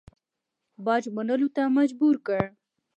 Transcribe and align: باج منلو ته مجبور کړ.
باج 0.85 1.03
منلو 1.15 1.47
ته 1.55 1.63
مجبور 1.77 2.15
کړ. 2.27 2.41